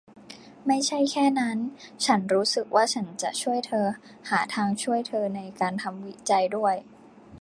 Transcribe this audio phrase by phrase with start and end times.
[0.67, 1.57] ไม่ใช่แค่นั้น
[2.05, 3.85] ฉันรู้สึกว่าฉันจะช่วยเธอ
[4.29, 6.75] หาทางช่วยเธอในการทำวิจัยด้วย